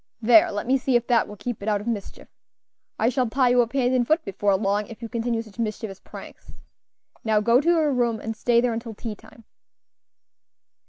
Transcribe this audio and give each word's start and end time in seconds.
There! 0.19 0.51
let 0.51 0.65
me 0.65 0.79
see 0.79 0.95
if 0.95 1.05
that 1.05 1.27
will 1.27 1.35
keep 1.35 1.61
it 1.61 1.69
out 1.69 1.79
of 1.79 1.85
mischief. 1.85 2.27
I 2.97 3.07
shall 3.09 3.29
tie 3.29 3.49
you 3.49 3.61
up 3.61 3.73
hand 3.73 3.93
and 3.93 4.07
foot 4.07 4.25
before 4.25 4.55
long, 4.55 4.87
if 4.87 4.99
you 5.03 5.07
continue 5.07 5.43
such 5.43 5.59
mischievous 5.59 5.99
pranks. 5.99 6.53
Now 7.23 7.39
go 7.39 7.61
to 7.61 7.69
your 7.69 7.93
room, 7.93 8.19
and 8.19 8.35
stay 8.35 8.61
there 8.61 8.73
until 8.73 8.95
tea 8.95 9.13
time." 9.13 9.43